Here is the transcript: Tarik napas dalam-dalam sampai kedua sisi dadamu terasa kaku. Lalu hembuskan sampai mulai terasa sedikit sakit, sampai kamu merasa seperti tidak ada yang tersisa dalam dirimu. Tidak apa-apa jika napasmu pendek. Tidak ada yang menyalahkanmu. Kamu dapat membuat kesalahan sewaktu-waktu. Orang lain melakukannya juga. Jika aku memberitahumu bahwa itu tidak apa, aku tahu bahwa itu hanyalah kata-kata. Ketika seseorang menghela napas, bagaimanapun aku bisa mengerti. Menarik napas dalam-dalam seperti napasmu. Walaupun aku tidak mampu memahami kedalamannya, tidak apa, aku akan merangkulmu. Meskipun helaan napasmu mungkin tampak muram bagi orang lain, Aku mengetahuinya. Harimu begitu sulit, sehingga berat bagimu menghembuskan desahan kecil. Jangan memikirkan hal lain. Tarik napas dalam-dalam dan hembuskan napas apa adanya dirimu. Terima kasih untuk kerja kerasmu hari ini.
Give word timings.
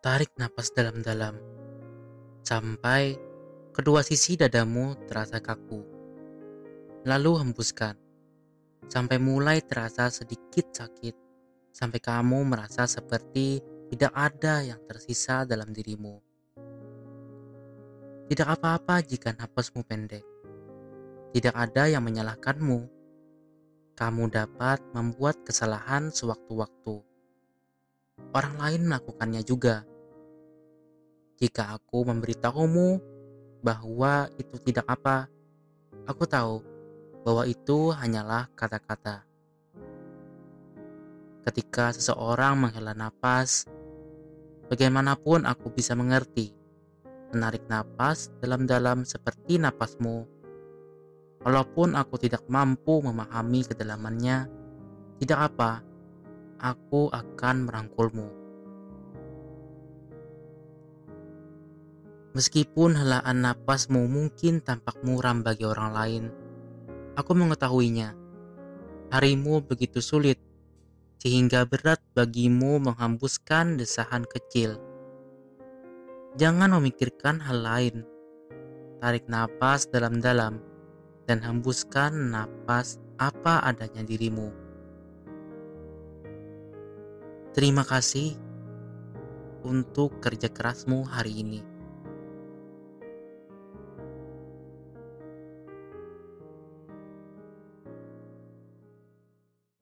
Tarik 0.00 0.32
napas 0.40 0.72
dalam-dalam 0.72 1.36
sampai 2.40 3.20
kedua 3.76 4.00
sisi 4.00 4.32
dadamu 4.32 4.96
terasa 5.04 5.44
kaku. 5.44 5.84
Lalu 7.04 7.44
hembuskan 7.44 8.00
sampai 8.88 9.20
mulai 9.20 9.60
terasa 9.60 10.08
sedikit 10.08 10.72
sakit, 10.72 11.12
sampai 11.76 12.00
kamu 12.00 12.48
merasa 12.48 12.88
seperti 12.88 13.60
tidak 13.92 14.16
ada 14.16 14.64
yang 14.64 14.80
tersisa 14.88 15.44
dalam 15.44 15.68
dirimu. 15.68 16.16
Tidak 18.32 18.48
apa-apa 18.56 19.04
jika 19.04 19.36
napasmu 19.36 19.84
pendek. 19.84 20.24
Tidak 21.36 21.52
ada 21.52 21.92
yang 21.92 22.08
menyalahkanmu. 22.08 22.88
Kamu 24.00 24.32
dapat 24.32 24.80
membuat 24.96 25.44
kesalahan 25.44 26.08
sewaktu-waktu. 26.08 27.04
Orang 28.32 28.56
lain 28.56 28.88
melakukannya 28.88 29.44
juga. 29.44 29.89
Jika 31.40 31.72
aku 31.72 32.04
memberitahumu 32.04 33.00
bahwa 33.64 34.28
itu 34.36 34.60
tidak 34.60 34.84
apa, 34.92 35.24
aku 36.04 36.28
tahu 36.28 36.60
bahwa 37.24 37.48
itu 37.48 37.96
hanyalah 37.96 38.52
kata-kata. 38.52 39.24
Ketika 41.48 41.96
seseorang 41.96 42.60
menghela 42.60 42.92
napas, 42.92 43.64
bagaimanapun 44.68 45.48
aku 45.48 45.72
bisa 45.72 45.96
mengerti. 45.96 46.52
Menarik 47.32 47.64
napas 47.72 48.28
dalam-dalam 48.44 49.08
seperti 49.08 49.56
napasmu. 49.56 50.28
Walaupun 51.40 51.96
aku 51.96 52.20
tidak 52.20 52.44
mampu 52.52 53.00
memahami 53.00 53.64
kedalamannya, 53.64 54.44
tidak 55.24 55.56
apa, 55.56 55.80
aku 56.60 57.08
akan 57.08 57.64
merangkulmu. 57.64 58.39
Meskipun 62.30 62.94
helaan 62.94 63.42
napasmu 63.42 64.06
mungkin 64.06 64.62
tampak 64.62 65.02
muram 65.02 65.42
bagi 65.42 65.66
orang 65.66 65.90
lain, 65.90 66.24
Aku 67.18 67.36
mengetahuinya. 67.36 68.16
Harimu 69.12 69.66
begitu 69.66 70.00
sulit, 70.00 70.40
sehingga 71.20 71.68
berat 71.68 72.00
bagimu 72.16 72.80
menghembuskan 72.80 73.76
desahan 73.76 74.24
kecil. 74.24 74.80
Jangan 76.40 76.80
memikirkan 76.80 77.42
hal 77.44 77.60
lain. 77.60 77.96
Tarik 79.04 79.28
napas 79.28 79.90
dalam-dalam 79.90 80.64
dan 81.28 81.44
hembuskan 81.44 82.32
napas 82.32 82.96
apa 83.18 83.68
adanya 83.68 84.00
dirimu. 84.00 84.48
Terima 87.52 87.84
kasih 87.84 88.38
untuk 89.66 90.22
kerja 90.24 90.48
kerasmu 90.48 91.04
hari 91.04 91.42
ini. 91.44 91.69